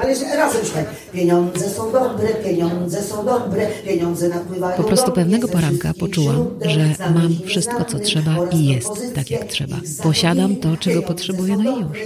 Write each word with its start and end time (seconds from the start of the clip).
Ale 0.00 0.10
jeszcze 0.10 0.36
razem 0.36 0.64
śpiewaj. 0.64 0.84
Pieniądze 1.12 1.68
są 1.70 1.92
dobre, 1.92 2.28
pieniądze 2.44 3.02
są 3.02 3.24
dobre, 3.24 3.66
pieniądze 3.86 4.28
napływają 4.28 4.76
Po 4.76 4.84
prostu 4.84 5.12
pewnego 5.12 5.48
poranka 5.48 5.94
poczułam, 6.00 6.48
że 6.66 7.10
mam 7.14 7.38
wszystko, 7.46 7.84
co 7.84 7.98
trzeba 7.98 8.36
i 8.52 8.66
jest 8.66 9.14
tak, 9.14 9.30
jak 9.30 9.44
trzeba. 9.44 9.76
Posiadam 10.02 10.56
to, 10.56 10.76
czego 10.76 11.02
potrzebuję, 11.02 11.56
no 11.56 11.78
i 11.78 11.80
już. 11.80 11.98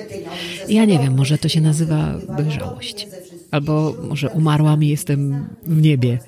Ja 0.68 0.84
nie 0.84 0.98
wiem, 0.98 1.16
może 1.16 1.38
to 1.38 1.48
się 1.48 1.60
nazywa 1.60 2.14
dojrzałość. 2.36 3.08
Albo 3.50 3.94
może 4.02 4.28
umarłam 4.28 4.84
i 4.84 4.88
jestem 4.88 5.48
w 5.62 5.82
niebie. 5.82 6.18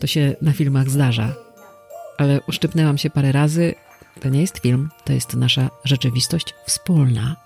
To 0.00 0.06
się 0.06 0.36
na 0.42 0.52
filmach 0.52 0.90
zdarza. 0.90 1.34
Ale 2.18 2.40
uszczypnęłam 2.48 2.98
się 2.98 3.10
parę 3.10 3.32
razy. 3.32 3.74
To 4.20 4.28
nie 4.28 4.40
jest 4.40 4.58
film, 4.58 4.88
to 5.04 5.12
jest 5.12 5.34
nasza 5.34 5.70
rzeczywistość 5.84 6.54
wspólna. 6.66 7.36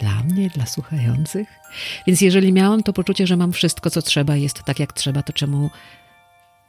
Dla 0.00 0.22
mnie, 0.22 0.50
dla 0.50 0.66
słuchających. 0.66 1.48
Więc 2.06 2.20
jeżeli 2.20 2.52
miałam 2.52 2.82
to 2.82 2.92
poczucie, 2.92 3.26
że 3.26 3.36
mam 3.36 3.52
wszystko, 3.52 3.90
co 3.90 4.02
trzeba, 4.02 4.36
jest 4.36 4.62
tak, 4.62 4.80
jak 4.80 4.92
trzeba, 4.92 5.22
to 5.22 5.32
czemu 5.32 5.70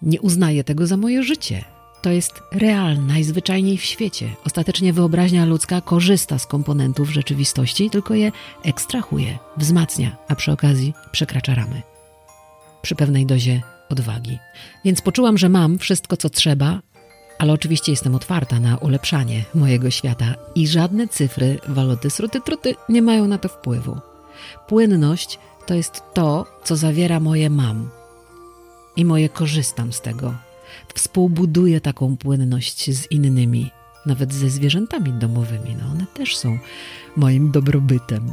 nie 0.01 0.21
uznaję 0.21 0.63
tego 0.63 0.87
za 0.87 0.97
moje 0.97 1.23
życie? 1.23 1.63
To 2.01 2.11
jest 2.11 2.33
realne, 2.51 3.13
najzwyczajniej 3.13 3.77
w 3.77 3.83
świecie. 3.83 4.29
Ostatecznie 4.45 4.93
wyobraźnia 4.93 5.45
ludzka 5.45 5.81
korzysta 5.81 6.39
z 6.39 6.47
komponentów 6.47 7.09
rzeczywistości, 7.09 7.89
tylko 7.89 8.13
je 8.13 8.31
ekstrahuje, 8.63 9.37
wzmacnia, 9.57 10.17
a 10.27 10.35
przy 10.35 10.51
okazji 10.51 10.93
przekracza 11.11 11.55
ramy. 11.55 11.81
Przy 12.81 12.95
pewnej 12.95 13.25
dozie 13.25 13.61
odwagi. 13.89 14.39
Więc 14.85 15.01
poczułam, 15.01 15.37
że 15.37 15.49
mam 15.49 15.77
wszystko, 15.77 16.17
co 16.17 16.29
trzeba, 16.29 16.81
ale 17.41 17.53
oczywiście 17.53 17.91
jestem 17.91 18.15
otwarta 18.15 18.59
na 18.59 18.77
ulepszanie 18.77 19.45
mojego 19.55 19.89
świata 19.89 20.35
i 20.55 20.67
żadne 20.67 21.07
cyfry, 21.07 21.59
waluty, 21.67 22.09
sruty, 22.09 22.41
truty 22.41 22.75
nie 22.89 23.01
mają 23.01 23.27
na 23.27 23.37
to 23.37 23.49
wpływu. 23.49 23.97
Płynność 24.67 25.39
to 25.65 25.73
jest 25.73 26.03
to, 26.13 26.45
co 26.63 26.75
zawiera 26.75 27.19
moje 27.19 27.49
mam 27.49 27.89
i 28.95 29.05
moje 29.05 29.29
korzystam 29.29 29.93
z 29.93 30.01
tego. 30.01 30.33
Współbuduję 30.93 31.81
taką 31.81 32.17
płynność 32.17 32.91
z 32.91 33.11
innymi, 33.11 33.71
nawet 34.05 34.33
ze 34.33 34.49
zwierzętami 34.49 35.11
domowymi. 35.11 35.75
No 35.81 35.91
one 35.91 36.05
też 36.13 36.37
są 36.37 36.59
moim 37.15 37.51
dobrobytem. 37.51 38.31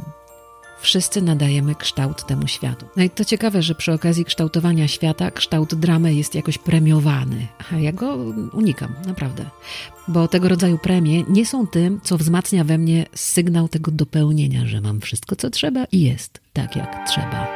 Wszyscy 0.81 1.21
nadajemy 1.21 1.75
kształt 1.75 2.25
temu 2.25 2.47
światu. 2.47 2.85
No 2.95 3.03
i 3.03 3.09
to 3.09 3.25
ciekawe, 3.25 3.61
że 3.61 3.75
przy 3.75 3.93
okazji 3.93 4.25
kształtowania 4.25 4.87
świata 4.87 5.31
kształt 5.31 5.75
dramy 5.75 6.13
jest 6.13 6.35
jakoś 6.35 6.57
premiowany. 6.57 7.47
A 7.71 7.75
ja 7.75 7.91
go 7.91 8.15
unikam, 8.53 8.93
naprawdę. 9.07 9.45
Bo 10.07 10.27
tego 10.27 10.49
rodzaju 10.49 10.77
premie 10.77 11.23
nie 11.29 11.45
są 11.45 11.67
tym, 11.67 11.99
co 12.03 12.17
wzmacnia 12.17 12.63
we 12.63 12.77
mnie 12.77 13.05
sygnał 13.15 13.67
tego 13.67 13.91
dopełnienia, 13.91 14.67
że 14.67 14.81
mam 14.81 15.01
wszystko, 15.01 15.35
co 15.35 15.49
trzeba 15.49 15.85
i 15.91 16.01
jest 16.01 16.41
tak, 16.53 16.75
jak 16.75 17.09
trzeba. 17.09 17.47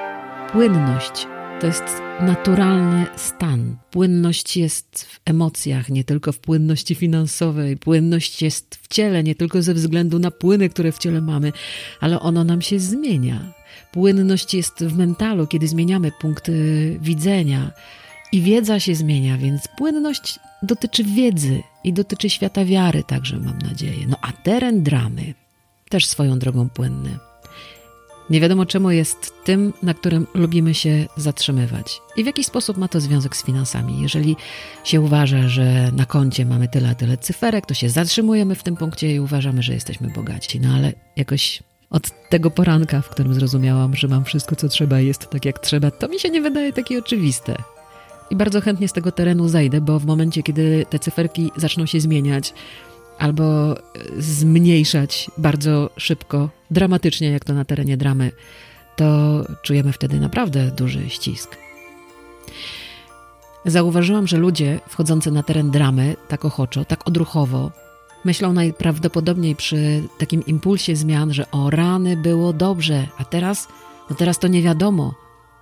Płynność 0.51 1.27
to 1.64 1.67
jest 1.67 2.02
naturalny 2.22 3.06
stan. 3.16 3.78
Płynność 3.92 4.58
jest 4.58 5.03
w 5.03 5.19
emocjach, 5.25 5.89
nie 5.89 6.03
tylko 6.03 6.31
w 6.31 6.39
płynności 6.39 6.95
finansowej. 6.95 7.78
Płynność 7.78 8.42
jest 8.42 8.75
w 8.75 8.88
ciele, 8.88 9.23
nie 9.23 9.36
tylko 9.36 9.61
ze 9.61 9.73
względu 9.73 10.19
na 10.19 10.31
płyny, 10.31 10.69
które 10.69 10.91
w 10.91 10.97
ciele 10.97 11.22
mamy, 11.22 11.52
ale 12.00 12.19
ono 12.19 12.44
nam 12.44 12.61
się 12.61 12.80
zmienia. 12.80 13.53
Płynność 13.91 14.53
jest 14.53 14.84
w 14.84 14.97
mentalu, 14.97 15.47
kiedy 15.47 15.67
zmieniamy 15.67 16.11
punkty 16.11 16.53
widzenia 17.02 17.72
i 18.31 18.41
wiedza 18.41 18.80
się 18.80 18.95
zmienia, 18.95 19.38
więc 19.38 19.67
płynność 19.78 20.39
dotyczy 20.64 21.03
wiedzy 21.03 21.64
i 21.84 21.94
dotyczy 21.94 22.30
świata 22.30 22.66
wiary 22.66 23.03
także, 23.03 23.38
mam 23.38 23.58
nadzieję. 23.58 24.08
No 24.08 24.17
a 24.22 24.31
teren 24.31 24.84
dramy 24.84 25.34
też 25.89 26.06
swoją 26.06 26.39
drogą 26.39 26.69
płynny. 26.69 27.19
Nie 28.29 28.41
wiadomo 28.41 28.66
czemu 28.66 28.91
jest 28.91 29.33
tym, 29.43 29.73
na 29.83 29.93
którym 29.93 30.27
lubimy 30.33 30.73
się 30.73 31.05
zatrzymywać. 31.17 32.02
I 32.16 32.23
w 32.23 32.25
jaki 32.25 32.43
sposób 32.43 32.77
ma 32.77 32.88
to 32.88 32.99
związek 32.99 33.35
z 33.35 33.43
finansami. 33.43 34.02
Jeżeli 34.02 34.35
się 34.83 35.02
uważa, 35.02 35.47
że 35.47 35.91
na 35.95 36.05
koncie 36.05 36.45
mamy 36.45 36.67
tyle 36.67 36.89
a 36.89 36.95
tyle 36.95 37.17
cyferek, 37.17 37.66
to 37.66 37.73
się 37.73 37.89
zatrzymujemy 37.89 38.56
w 38.56 38.63
tym 38.63 38.75
punkcie 38.75 39.16
i 39.16 39.19
uważamy, 39.19 39.63
że 39.63 39.73
jesteśmy 39.73 40.07
bogaci. 40.09 40.59
No 40.59 40.73
ale 40.75 40.94
jakoś 41.16 41.63
od 41.89 42.29
tego 42.29 42.51
poranka, 42.51 43.01
w 43.01 43.09
którym 43.09 43.34
zrozumiałam, 43.34 43.95
że 43.95 44.07
mam 44.07 44.25
wszystko, 44.25 44.55
co 44.55 44.69
trzeba 44.69 45.01
i 45.01 45.07
jest 45.07 45.29
tak, 45.29 45.45
jak 45.45 45.59
trzeba, 45.59 45.91
to 45.91 46.07
mi 46.07 46.19
się 46.19 46.29
nie 46.29 46.41
wydaje 46.41 46.73
takie 46.73 47.00
oczywiste. 47.00 47.55
I 48.29 48.35
bardzo 48.35 48.61
chętnie 48.61 48.88
z 48.88 48.94
tego 48.94 49.11
terenu 49.11 49.47
zajdę, 49.47 49.81
bo 49.81 50.00
w 50.00 50.05
momencie, 50.05 50.44
kiedy 50.44 50.85
te 50.90 51.00
cyferki 51.00 51.51
zaczną 51.55 51.85
się 51.85 52.00
zmieniać, 52.00 52.53
albo 53.18 53.75
zmniejszać 54.18 55.31
bardzo 55.38 55.90
szybko, 55.97 56.50
dramatycznie, 56.72 57.31
jak 57.31 57.46
to 57.46 57.53
na 57.53 57.66
terenie 57.66 57.97
dramy, 57.97 58.31
to 58.96 59.06
czujemy 59.62 59.91
wtedy 59.91 60.19
naprawdę 60.19 60.72
duży 60.72 61.09
ścisk. 61.09 61.57
Zauważyłam, 63.66 64.28
że 64.28 64.38
ludzie 64.38 64.79
wchodzący 64.90 65.31
na 65.31 65.44
teren 65.44 65.72
dramy 65.72 66.16
tak 66.28 66.46
ochoczo, 66.46 66.85
tak 66.85 67.07
odruchowo, 67.07 67.72
myślą 68.25 68.53
najprawdopodobniej 68.53 69.56
przy 69.56 70.03
takim 70.18 70.46
impulsie 70.46 70.96
zmian, 70.96 71.34
że 71.34 71.52
o 71.52 71.69
rany 71.69 72.18
było 72.18 72.53
dobrze, 72.53 73.07
a 73.18 73.25
teraz, 73.25 73.68
no 74.09 74.16
teraz 74.16 74.40
to 74.40 74.47
nie 74.47 74.62
wiadomo, 74.62 75.13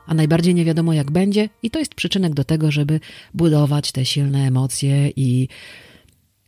a 0.08 0.14
najbardziej 0.14 0.56
nie 0.56 0.66
wiadomo 0.66 0.94
jak 0.94 1.12
będzie, 1.12 1.50
i 1.64 1.72
to 1.72 1.80
jest 1.80 1.96
przyczynek 1.96 2.34
do 2.34 2.44
tego, 2.44 2.72
żeby 2.72 3.00
budować 3.34 3.92
te 3.92 4.06
silne 4.06 4.48
emocje 4.48 5.10
i 5.16 5.48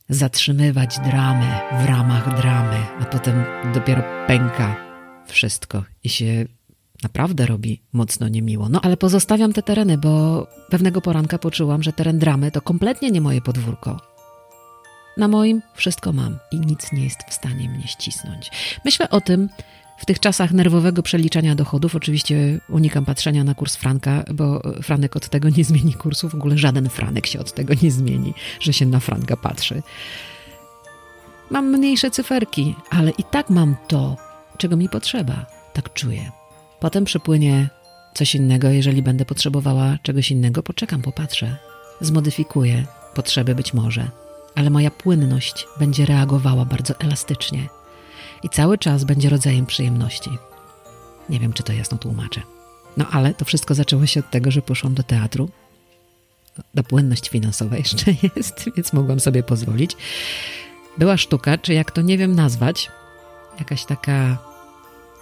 zatrzymywać 0.09 0.99
dramę 0.99 1.61
w 1.81 1.85
ramach 1.85 2.37
dramy, 2.41 2.77
a 3.01 3.05
potem 3.05 3.43
dopiero 3.73 4.03
pęka 4.27 4.75
wszystko 5.25 5.83
i 6.03 6.09
się 6.09 6.45
naprawdę 7.03 7.45
robi 7.45 7.81
mocno 7.93 8.27
niemiło. 8.27 8.69
No 8.69 8.81
ale 8.81 8.97
pozostawiam 8.97 9.53
te 9.53 9.63
tereny, 9.63 9.97
bo 9.97 10.47
pewnego 10.69 11.01
poranka 11.01 11.37
poczułam, 11.37 11.83
że 11.83 11.93
teren 11.93 12.19
dramy 12.19 12.51
to 12.51 12.61
kompletnie 12.61 13.11
nie 13.11 13.21
moje 13.21 13.41
podwórko. 13.41 14.13
Na 15.17 15.27
moim 15.27 15.61
wszystko 15.75 16.13
mam 16.13 16.37
i 16.51 16.59
nic 16.59 16.91
nie 16.91 17.03
jest 17.03 17.19
w 17.29 17.33
stanie 17.33 17.69
mnie 17.69 17.87
ścisnąć. 17.87 18.51
Myślę 18.85 19.09
o 19.09 19.21
tym, 19.21 19.49
w 20.03 20.05
tych 20.05 20.19
czasach 20.19 20.51
nerwowego 20.51 21.03
przeliczania 21.03 21.55
dochodów 21.55 21.95
oczywiście 21.95 22.59
unikam 22.69 23.05
patrzenia 23.05 23.43
na 23.43 23.55
kurs 23.55 23.75
franka, 23.75 24.23
bo 24.33 24.61
franek 24.81 25.15
od 25.15 25.29
tego 25.29 25.49
nie 25.49 25.63
zmieni 25.63 25.93
kursu. 25.93 26.29
W 26.29 26.35
ogóle 26.35 26.57
żaden 26.57 26.89
franek 26.89 27.27
się 27.27 27.39
od 27.39 27.53
tego 27.53 27.73
nie 27.81 27.91
zmieni, 27.91 28.33
że 28.59 28.73
się 28.73 28.85
na 28.85 28.99
franka 28.99 29.37
patrzy. 29.37 29.81
Mam 31.49 31.71
mniejsze 31.71 32.11
cyferki, 32.11 32.75
ale 32.89 33.11
i 33.11 33.23
tak 33.23 33.49
mam 33.49 33.75
to, 33.87 34.17
czego 34.57 34.77
mi 34.77 34.89
potrzeba. 34.89 35.45
Tak 35.73 35.93
czuję. 35.93 36.31
Potem 36.79 37.05
przypłynie 37.05 37.69
coś 38.13 38.35
innego. 38.35 38.69
Jeżeli 38.69 39.01
będę 39.01 39.25
potrzebowała 39.25 39.97
czegoś 40.01 40.31
innego, 40.31 40.63
poczekam, 40.63 41.01
popatrzę. 41.01 41.57
Zmodyfikuję 42.01 42.85
potrzeby 43.15 43.55
być 43.55 43.73
może, 43.73 44.09
ale 44.55 44.69
moja 44.69 44.91
płynność 44.91 45.67
będzie 45.79 46.05
reagowała 46.05 46.65
bardzo 46.65 46.93
elastycznie 46.99 47.82
i 48.43 48.49
cały 48.49 48.77
czas 48.77 49.03
będzie 49.03 49.29
rodzajem 49.29 49.65
przyjemności. 49.65 50.37
Nie 51.29 51.39
wiem, 51.39 51.53
czy 51.53 51.63
to 51.63 51.73
jasno 51.73 51.97
tłumaczę. 51.97 52.41
No 52.97 53.05
ale 53.11 53.33
to 53.33 53.45
wszystko 53.45 53.75
zaczęło 53.75 54.05
się 54.05 54.19
od 54.19 54.29
tego, 54.29 54.51
że 54.51 54.61
poszłam 54.61 54.93
do 54.93 55.03
teatru. 55.03 55.49
Ta 56.75 56.83
płynność 56.83 57.29
finansowa 57.29 57.77
jeszcze 57.83 58.13
jest, 58.35 58.69
więc 58.75 58.93
mogłam 58.93 59.19
sobie 59.19 59.43
pozwolić. 59.43 59.97
Była 60.97 61.17
sztuka, 61.17 61.57
czy 61.57 61.73
jak 61.73 61.91
to 61.91 62.01
nie 62.01 62.17
wiem 62.17 62.35
nazwać, 62.35 62.91
jakaś 63.59 63.85
taka 63.85 64.37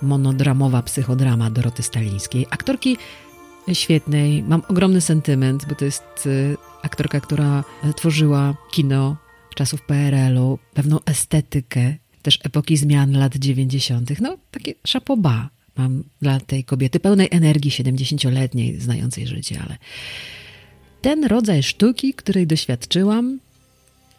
monodramowa 0.02 0.82
psychodrama 0.82 1.50
Doroty 1.50 1.84
Stalińskiej. 1.84 2.48
Aktorki 2.50 2.98
świetnej, 3.74 4.44
mam 4.44 4.62
ogromny 4.68 5.02
sentyment, 5.02 5.66
bo 5.66 5.76
to 5.76 5.86
jest 5.86 6.04
y, 6.26 6.58
aktorka, 6.82 7.20
która 7.20 7.64
tworzyła 7.96 8.54
kino 8.72 9.18
czasów 9.56 9.82
PRL-u, 9.82 10.60
pewną 10.74 11.00
estetykę, 11.06 11.96
też 12.22 12.40
epoki 12.44 12.78
zmian 12.78 13.12
lat 13.12 13.38
90. 13.38 14.22
No, 14.22 14.38
takie 14.52 14.74
szapoba 14.88 15.50
mam 15.78 16.04
dla 16.22 16.40
tej 16.40 16.64
kobiety, 16.64 17.00
pełnej 17.00 17.28
energii, 17.32 17.72
70-letniej, 17.72 18.80
znającej 18.80 19.28
życie, 19.28 19.60
ale 19.66 19.78
ten 21.02 21.26
rodzaj 21.26 21.64
sztuki, 21.64 22.14
której 22.14 22.48
doświadczyłam, 22.48 23.40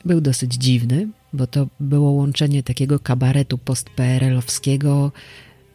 był 0.04 0.20
dosyć 0.20 0.54
dziwny, 0.54 1.08
bo 1.32 1.46
to 1.46 1.66
było 1.81 2.10
łączenie 2.10 2.62
takiego 2.62 2.99
kabaretu 2.99 3.58
post-PRL-owskiego 3.58 5.12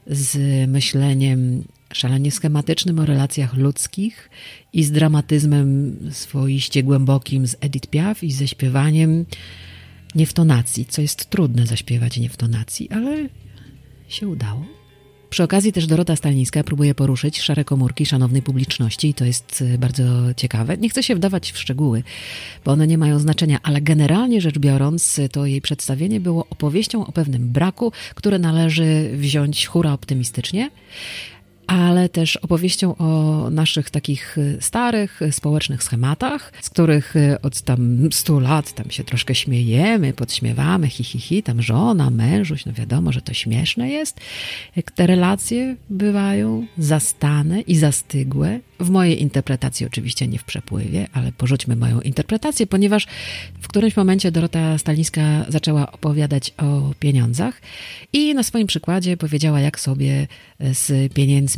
z 0.07 0.37
myśleniem 0.69 1.63
szalenie 1.93 2.31
schematycznym 2.31 2.99
o 2.99 3.05
relacjach 3.05 3.53
ludzkich 3.53 4.29
i 4.73 4.83
z 4.83 4.91
dramatyzmem 4.91 5.97
swoiście 6.11 6.83
głębokim 6.83 7.47
z 7.47 7.55
Edith 7.59 7.87
Piaf 7.89 8.23
i 8.23 8.31
ze 8.31 8.47
śpiewaniem 8.47 9.25
nie 10.15 10.25
w 10.25 10.33
tonacji, 10.33 10.85
co 10.85 11.01
jest 11.01 11.29
trudne 11.29 11.65
zaśpiewać 11.65 12.17
nie 12.17 12.29
w 12.29 12.37
tonacji, 12.37 12.89
ale 12.89 13.29
się 14.07 14.27
udało. 14.27 14.65
Przy 15.29 15.43
okazji 15.43 15.73
też 15.73 15.87
Dorota 15.87 16.15
Stalińska 16.15 16.63
próbuje 16.63 16.95
poruszyć 16.95 17.41
szare 17.41 17.63
komórki 17.65 18.05
szanownej 18.05 18.41
publiczności 18.41 19.07
i 19.09 19.13
to 19.13 19.25
jest 19.25 19.63
bardzo 19.79 20.03
ciekawe. 20.37 20.77
Nie 20.77 20.89
chcę 20.89 21.03
się 21.03 21.15
wdawać 21.15 21.51
w 21.51 21.57
szczegóły, 21.57 22.03
bo 22.65 22.71
one 22.71 22.87
nie 22.87 22.97
mają 22.97 23.19
znaczenia, 23.19 23.59
ale 23.63 23.81
generalnie 23.81 24.41
rzecz 24.41 24.59
biorąc, 24.59 25.19
to 25.31 25.45
jej 25.45 25.61
przedstawienie 25.61 26.19
było 26.19 26.45
opowieścią 26.49 27.05
o 27.05 27.11
pewnym 27.11 27.49
braku, 27.49 27.91
które 28.15 28.39
należy 28.39 29.11
wziąć 29.13 29.65
hura 29.65 29.93
optymistycznie, 29.93 30.69
ale 31.67 32.09
też 32.09 32.37
opowieścią 32.37 32.95
o 32.97 33.49
naszych 33.51 33.89
takich 33.89 34.37
starych, 34.59 35.19
społecznych 35.31 35.83
schematach, 35.83 36.53
z 36.61 36.69
których 36.69 37.13
od 37.41 37.61
tam 37.61 38.09
100 38.11 38.39
lat 38.39 38.73
tam 38.73 38.91
się 38.91 39.03
troszkę 39.03 39.35
śmiejemy, 39.35 40.13
podśmiewamy, 40.13 40.87
hi, 40.87 41.03
hi, 41.03 41.19
hi, 41.19 41.43
tam 41.43 41.61
żona, 41.61 42.09
mężuś, 42.09 42.65
no 42.65 42.73
wiadomo, 42.73 43.11
że 43.11 43.21
to 43.21 43.33
śmieszne 43.33 43.89
jest. 43.89 44.19
Te 44.95 45.07
relacje 45.07 45.75
bywają 45.89 46.65
zastane 46.77 47.61
i 47.61 47.75
zastygłe, 47.75 48.59
w 48.79 48.89
mojej 48.89 49.21
interpretacji 49.21 49.85
oczywiście 49.85 50.27
nie 50.27 50.39
w 50.39 50.43
przepływie, 50.43 51.07
ale 51.13 51.31
porzućmy 51.31 51.75
moją 51.75 52.01
interpretację, 52.01 52.67
ponieważ 52.67 53.07
w 53.61 53.67
którymś 53.67 53.95
momencie 53.95 54.31
Dorota 54.31 54.77
Stalińska 54.77 55.45
zaczęła 55.49 55.91
opowiadać 55.91 56.53
o 56.57 56.93
pieniądzach 56.99 57.61
i 58.13 58.33
na 58.33 58.43
swoim 58.43 58.67
przykładzie 58.67 59.17
powiedziała, 59.17 59.59
jak 59.59 59.79
sobie 59.79 60.27
z 60.59 61.13
pieniędzmi, 61.13 61.56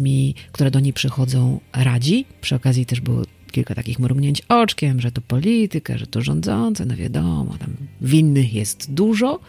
które 0.52 0.72
do 0.72 0.80
niej 0.80 0.94
przychodzą, 0.94 1.60
radzi. 1.74 2.26
Przy 2.42 2.56
okazji 2.56 2.86
też 2.86 3.02
było 3.02 3.22
kilka 3.52 3.76
takich 3.76 4.00
mrugnięć 4.00 4.42
oczkiem, 4.42 5.00
że 5.02 5.12
to 5.12 5.22
polityka, 5.22 5.98
że 5.98 6.08
to 6.08 6.22
rządzące, 6.22 6.86
no 6.86 6.96
wiadomo, 6.96 7.58
tam 7.60 7.74
winnych 8.02 8.54
jest 8.54 8.94
dużo. 8.94 9.40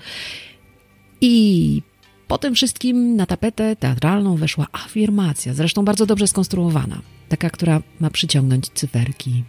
I 1.20 1.82
po 2.28 2.38
tym 2.38 2.54
wszystkim 2.54 3.16
na 3.16 3.26
tapetę 3.26 3.76
teatralną 3.76 4.36
weszła 4.36 4.66
afirmacja, 4.72 5.54
zresztą 5.54 5.84
bardzo 5.84 6.06
dobrze 6.06 6.26
skonstruowana, 6.26 7.02
taka, 7.28 7.50
która 7.50 7.82
ma 8.00 8.10
przyciągnąć 8.10 8.68
cyferki. 8.68 9.44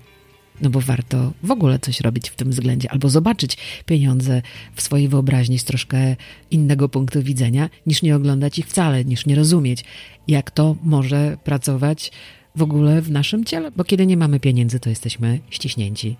No 0.61 0.69
bo 0.69 0.81
warto 0.81 1.33
w 1.43 1.51
ogóle 1.51 1.79
coś 1.79 2.01
robić 2.01 2.29
w 2.29 2.35
tym 2.35 2.49
względzie, 2.49 2.91
albo 2.91 3.09
zobaczyć 3.09 3.57
pieniądze 3.85 4.41
w 4.75 4.81
swojej 4.81 5.07
wyobraźni 5.07 5.59
z 5.59 5.63
troszkę 5.63 6.15
innego 6.51 6.89
punktu 6.89 7.23
widzenia, 7.23 7.69
niż 7.85 8.01
nie 8.01 8.15
oglądać 8.15 8.59
ich 8.59 8.67
wcale, 8.67 9.05
niż 9.05 9.25
nie 9.25 9.35
rozumieć, 9.35 9.83
jak 10.27 10.51
to 10.51 10.75
może 10.83 11.37
pracować 11.43 12.11
w 12.55 12.61
ogóle 12.61 13.01
w 13.01 13.11
naszym 13.11 13.45
ciele. 13.45 13.71
Bo 13.71 13.83
kiedy 13.83 14.05
nie 14.05 14.17
mamy 14.17 14.39
pieniędzy, 14.39 14.79
to 14.79 14.89
jesteśmy 14.89 15.39
ściśnięci 15.49 16.17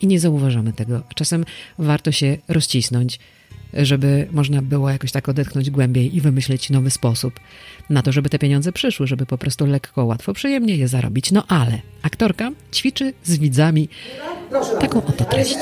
i 0.00 0.06
nie 0.06 0.20
zauważamy 0.20 0.72
tego. 0.72 1.02
Czasem 1.14 1.44
warto 1.78 2.12
się 2.12 2.38
rozcisnąć, 2.48 3.18
żeby 3.72 4.28
można 4.32 4.62
było 4.62 4.90
jakoś 4.90 5.12
tak 5.12 5.28
odetchnąć 5.28 5.70
głębiej 5.70 6.16
i 6.16 6.20
wymyślić 6.20 6.70
nowy 6.70 6.90
sposób 6.90 7.40
na 7.90 8.02
to, 8.02 8.12
żeby 8.12 8.28
te 8.30 8.38
pieniądze 8.38 8.72
przyszły, 8.72 9.06
żeby 9.06 9.26
po 9.26 9.38
prostu 9.38 9.66
lekko, 9.66 10.04
łatwo, 10.04 10.32
przyjemnie 10.32 10.76
je 10.76 10.88
zarobić. 10.88 11.32
No 11.32 11.44
ale 11.48 11.80
aktorka 12.02 12.50
ćwiczy 12.72 13.12
z 13.24 13.38
widzami 13.38 13.88
Proszę 14.50 14.76
taką 14.76 14.98
oto 14.98 15.24
treść. 15.24 15.56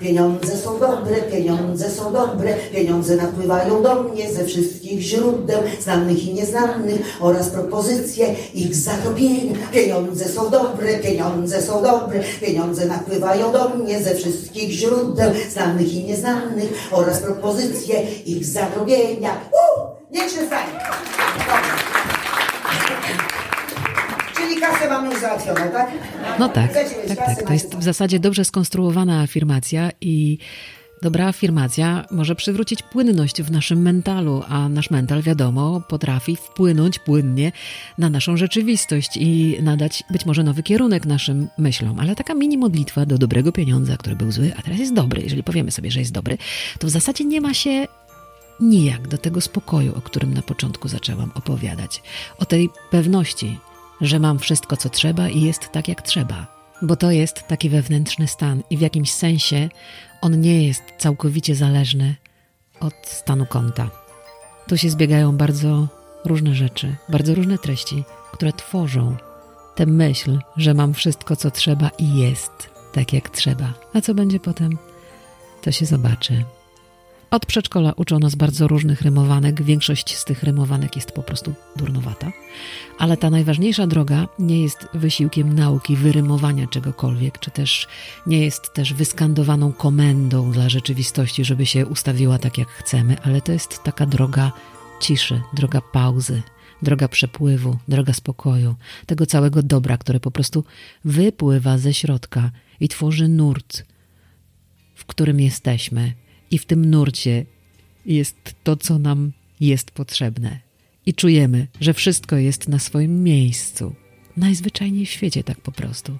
Pieniądze 0.00 0.56
są 0.56 0.78
dobre, 0.78 1.16
pieniądze 1.32 1.90
są 1.90 2.12
dobre, 2.12 2.54
pieniądze 2.74 3.16
napływają 3.16 3.82
do 3.82 4.02
mnie 4.02 4.32
ze 4.32 4.44
wszystkich 4.44 5.00
źródeł, 5.00 5.62
znanych 5.80 6.24
i 6.24 6.34
nieznanych 6.34 7.00
oraz 7.20 7.48
propozycje 7.48 8.26
ich 8.54 8.74
zarobienia. 8.74 9.54
Pieniądze 9.72 10.24
są 10.24 10.50
dobre, 10.50 10.98
pieniądze 10.98 11.62
są 11.62 11.82
dobre, 11.82 12.20
pieniądze 12.40 12.86
napływają 12.86 13.52
do 13.52 13.68
mnie 13.68 14.02
ze 14.02 14.14
wszystkich 14.14 14.70
źródeł, 14.70 15.30
znanych 15.50 15.94
i 15.94 16.04
nieznanych 16.04 16.88
oraz 16.90 17.03
propozycje 17.12 18.02
ich 18.26 18.44
zarobienia. 18.44 19.30
Uh! 19.30 19.94
Niech 20.10 20.30
się 20.30 20.46
stanie. 20.46 20.70
Czyli 24.36 24.60
kasę 24.60 24.88
mamy 24.88 25.10
już 25.10 25.20
załatwioną, 25.20 25.60
tak? 25.72 25.90
No 26.38 26.48
tak, 26.48 26.72
tak, 26.72 27.16
tak. 27.26 27.42
To 27.42 27.52
jest 27.52 27.76
w 27.76 27.82
zasadzie 27.82 28.18
dobrze 28.18 28.44
skonstruowana 28.44 29.20
afirmacja 29.20 29.90
i 30.00 30.38
dobra 31.04 31.26
afirmacja 31.26 32.04
może 32.10 32.34
przywrócić 32.34 32.82
płynność 32.82 33.42
w 33.42 33.50
naszym 33.50 33.82
mentalu, 33.82 34.42
a 34.48 34.68
nasz 34.68 34.90
mental, 34.90 35.22
wiadomo, 35.22 35.80
potrafi 35.88 36.36
wpłynąć 36.36 36.98
płynnie 36.98 37.52
na 37.98 38.10
naszą 38.10 38.36
rzeczywistość 38.36 39.16
i 39.16 39.58
nadać 39.62 40.04
być 40.10 40.26
może 40.26 40.42
nowy 40.42 40.62
kierunek 40.62 41.06
naszym 41.06 41.48
myślom. 41.58 42.00
Ale 42.00 42.16
taka 42.16 42.34
mini 42.34 42.58
modlitwa 42.58 43.06
do 43.06 43.18
dobrego 43.18 43.52
pieniądza, 43.52 43.96
który 43.96 44.16
był 44.16 44.32
zły, 44.32 44.52
a 44.58 44.62
teraz 44.62 44.78
jest 44.78 44.94
dobry, 44.94 45.22
jeżeli 45.22 45.42
powiemy 45.42 45.70
sobie, 45.70 45.90
że 45.90 46.00
jest 46.00 46.12
dobry, 46.12 46.38
to 46.78 46.86
w 46.86 46.90
zasadzie 46.90 47.24
nie 47.24 47.40
ma 47.40 47.54
się 47.54 47.86
nijak 48.60 49.08
do 49.08 49.18
tego 49.18 49.40
spokoju, 49.40 49.94
o 49.96 50.00
którym 50.00 50.34
na 50.34 50.42
początku 50.42 50.88
zaczęłam 50.88 51.30
opowiadać. 51.34 52.02
O 52.38 52.44
tej 52.44 52.70
pewności, 52.90 53.58
że 54.00 54.18
mam 54.18 54.38
wszystko, 54.38 54.76
co 54.76 54.88
trzeba 54.88 55.28
i 55.28 55.40
jest 55.40 55.68
tak, 55.72 55.88
jak 55.88 56.02
trzeba. 56.02 56.63
Bo 56.84 56.96
to 56.96 57.10
jest 57.10 57.48
taki 57.48 57.70
wewnętrzny 57.70 58.28
stan 58.28 58.62
i 58.70 58.76
w 58.76 58.80
jakimś 58.80 59.12
sensie 59.12 59.68
on 60.20 60.40
nie 60.40 60.66
jest 60.66 60.82
całkowicie 60.98 61.54
zależny 61.54 62.14
od 62.80 62.94
stanu 63.02 63.46
konta. 63.46 63.90
Tu 64.68 64.76
się 64.76 64.90
zbiegają 64.90 65.36
bardzo 65.36 65.88
różne 66.24 66.54
rzeczy, 66.54 66.96
bardzo 67.08 67.34
różne 67.34 67.58
treści, 67.58 68.04
które 68.32 68.52
tworzą 68.52 69.16
tę 69.74 69.86
myśl, 69.86 70.38
że 70.56 70.74
mam 70.74 70.94
wszystko, 70.94 71.36
co 71.36 71.50
trzeba 71.50 71.90
i 71.98 72.18
jest 72.18 72.70
tak, 72.92 73.12
jak 73.12 73.28
trzeba. 73.28 73.74
A 73.94 74.00
co 74.00 74.14
będzie 74.14 74.40
potem, 74.40 74.78
to 75.62 75.72
się 75.72 75.86
zobaczy. 75.86 76.44
Od 77.34 77.46
przedszkola 77.46 77.92
uczą 77.92 78.18
nas 78.18 78.34
bardzo 78.34 78.68
różnych 78.68 79.02
rymowanek. 79.02 79.62
Większość 79.62 80.16
z 80.16 80.24
tych 80.24 80.42
rymowanek 80.42 80.96
jest 80.96 81.12
po 81.12 81.22
prostu 81.22 81.54
durnowata. 81.76 82.32
Ale 82.98 83.16
ta 83.16 83.30
najważniejsza 83.30 83.86
droga 83.86 84.28
nie 84.38 84.62
jest 84.62 84.88
wysiłkiem 84.94 85.52
nauki, 85.52 85.96
wyrymowania 85.96 86.66
czegokolwiek, 86.66 87.38
czy 87.38 87.50
też 87.50 87.88
nie 88.26 88.38
jest 88.38 88.74
też 88.74 88.94
wyskandowaną 88.94 89.72
komendą 89.72 90.52
dla 90.52 90.68
rzeczywistości, 90.68 91.44
żeby 91.44 91.66
się 91.66 91.86
ustawiła 91.86 92.38
tak, 92.38 92.58
jak 92.58 92.68
chcemy, 92.68 93.16
ale 93.22 93.40
to 93.40 93.52
jest 93.52 93.82
taka 93.82 94.06
droga 94.06 94.52
ciszy, 95.00 95.40
droga 95.52 95.80
pauzy, 95.92 96.42
droga 96.82 97.08
przepływu, 97.08 97.78
droga 97.88 98.12
spokoju, 98.12 98.74
tego 99.06 99.26
całego 99.26 99.62
dobra, 99.62 99.98
które 99.98 100.20
po 100.20 100.30
prostu 100.30 100.64
wypływa 101.04 101.78
ze 101.78 101.94
środka 101.94 102.50
i 102.80 102.88
tworzy 102.88 103.28
nurt, 103.28 103.84
w 104.94 105.04
którym 105.04 105.40
jesteśmy, 105.40 106.23
i 106.50 106.58
w 106.58 106.66
tym 106.66 106.90
nurcie 106.90 107.46
jest 108.06 108.54
to, 108.64 108.76
co 108.76 108.98
nam 108.98 109.32
jest 109.60 109.90
potrzebne. 109.90 110.60
I 111.06 111.14
czujemy, 111.14 111.66
że 111.80 111.94
wszystko 111.94 112.36
jest 112.36 112.68
na 112.68 112.78
swoim 112.78 113.22
miejscu. 113.22 113.94
Najzwyczajniej 114.36 115.06
w 115.06 115.10
świecie, 115.10 115.44
tak 115.44 115.60
po 115.60 115.72
prostu. 115.72 116.18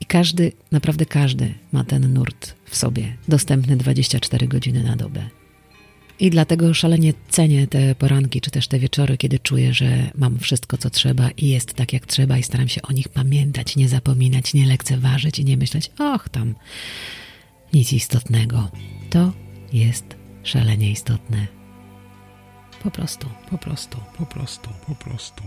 I 0.00 0.06
każdy, 0.06 0.52
naprawdę 0.70 1.06
każdy 1.06 1.54
ma 1.72 1.84
ten 1.84 2.12
nurt 2.12 2.54
w 2.64 2.76
sobie, 2.76 3.16
dostępny 3.28 3.76
24 3.76 4.48
godziny 4.48 4.82
na 4.82 4.96
dobę. 4.96 5.28
I 6.20 6.30
dlatego 6.30 6.74
szalenie 6.74 7.14
cenię 7.28 7.66
te 7.66 7.94
poranki, 7.94 8.40
czy 8.40 8.50
też 8.50 8.68
te 8.68 8.78
wieczory, 8.78 9.16
kiedy 9.16 9.38
czuję, 9.38 9.74
że 9.74 10.10
mam 10.14 10.38
wszystko, 10.38 10.78
co 10.78 10.90
trzeba 10.90 11.30
i 11.30 11.48
jest 11.48 11.74
tak, 11.74 11.92
jak 11.92 12.06
trzeba, 12.06 12.38
i 12.38 12.42
staram 12.42 12.68
się 12.68 12.82
o 12.82 12.92
nich 12.92 13.08
pamiętać, 13.08 13.76
nie 13.76 13.88
zapominać, 13.88 14.54
nie 14.54 14.66
lekceważyć 14.66 15.38
i 15.38 15.44
nie 15.44 15.56
myśleć, 15.56 15.90
och, 15.98 16.28
tam 16.28 16.54
nic 17.72 17.92
istotnego. 17.92 18.68
To 19.10 19.32
jest 19.72 20.16
szalenie 20.42 20.90
istotne. 20.90 21.46
Po 22.82 22.90
prostu. 22.90 23.28
Po 23.50 23.58
prostu, 23.58 23.98
po 24.18 24.26
prostu, 24.26 24.70
po 24.86 24.94
prostu. 24.94 25.42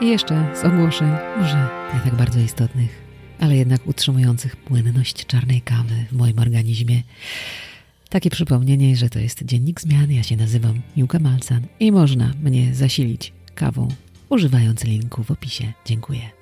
I 0.00 0.08
jeszcze 0.08 0.56
z 0.60 0.64
ogłoszeń, 0.64 1.08
może 1.38 1.68
nie 1.94 2.00
tak 2.00 2.14
bardzo 2.14 2.40
istotnych, 2.40 3.02
ale 3.40 3.56
jednak 3.56 3.86
utrzymujących 3.86 4.56
płynność 4.56 5.26
czarnej 5.26 5.60
kawy 5.60 6.04
w 6.12 6.16
moim 6.16 6.38
organizmie. 6.38 7.02
Takie 8.08 8.30
przypomnienie, 8.30 8.96
że 8.96 9.10
to 9.10 9.18
jest 9.18 9.44
Dziennik 9.44 9.80
Zmian. 9.80 10.10
Ja 10.10 10.22
się 10.22 10.36
nazywam 10.36 10.80
Miłka 10.96 11.18
Malcan 11.18 11.66
i 11.80 11.92
można 11.92 12.32
mnie 12.42 12.74
zasilić 12.74 13.32
kawą 13.54 13.88
używając 14.28 14.84
linku 14.84 15.22
w 15.22 15.30
opisie. 15.30 15.72
Dziękuję. 15.84 16.37